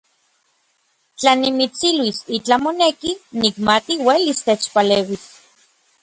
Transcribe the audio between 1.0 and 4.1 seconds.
Tla nimitsiluis itlaj moneki, nikmati